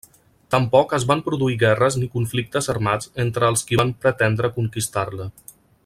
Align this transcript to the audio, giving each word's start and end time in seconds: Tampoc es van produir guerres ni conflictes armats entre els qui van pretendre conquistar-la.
Tampoc 0.53 0.93
es 0.97 1.03
van 1.11 1.19
produir 1.27 1.57
guerres 1.63 1.97
ni 2.03 2.09
conflictes 2.15 2.71
armats 2.75 3.13
entre 3.27 3.53
els 3.53 3.65
qui 3.69 3.81
van 3.83 3.93
pretendre 4.07 4.53
conquistar-la. 4.57 5.29